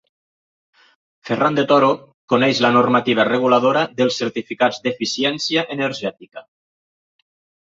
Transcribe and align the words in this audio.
Ferran 1.29 1.59
de 1.59 1.65
Toro 1.71 1.89
coneix 2.33 2.61
la 2.67 2.71
normativa 2.77 3.27
reguladora 3.29 3.83
dels 4.01 4.17
certificats 4.23 4.83
d'eficiència 4.89 5.67
energètica. 5.77 6.45